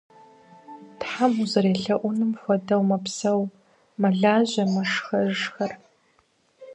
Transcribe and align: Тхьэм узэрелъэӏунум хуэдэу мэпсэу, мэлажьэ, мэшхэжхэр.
Тхьэм 0.99 1.33
узэрелъэӏунум 1.41 2.31
хуэдэу 2.41 2.83
мэпсэу, 2.89 3.41
мэлажьэ, 3.99 4.63
мэшхэжхэр. 4.73 5.71